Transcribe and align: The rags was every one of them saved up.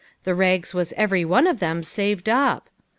The 0.23 0.33
rags 0.33 0.73
was 0.73 0.93
every 0.97 1.23
one 1.23 1.45
of 1.45 1.59
them 1.59 1.83
saved 1.83 2.27
up. 2.27 2.69